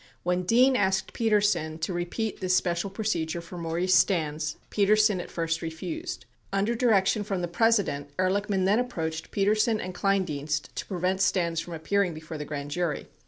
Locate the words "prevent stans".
10.87-11.59